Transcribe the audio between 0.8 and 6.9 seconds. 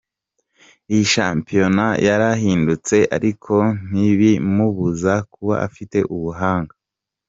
"Iyi shampiyona yarahindutse ariko ntibimubuza kuba afite ubuhanga.